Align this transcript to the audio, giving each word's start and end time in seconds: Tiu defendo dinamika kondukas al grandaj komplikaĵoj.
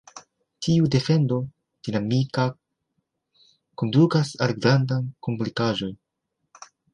Tiu 0.67 0.85
defendo 0.93 1.35
dinamika 1.87 2.45
kondukas 3.83 4.33
al 4.47 4.55
grandaj 4.63 4.99
komplikaĵoj. 5.29 5.93